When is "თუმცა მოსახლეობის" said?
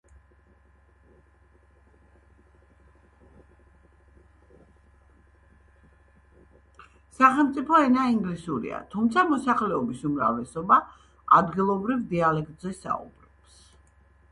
8.95-10.03